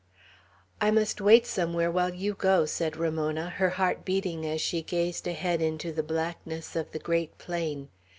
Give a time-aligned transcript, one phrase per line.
[0.81, 5.27] "I must wait somewhere while you go!" said Ramona, her heart beating as she gazed
[5.27, 7.87] ahead into the blackness of the great plain.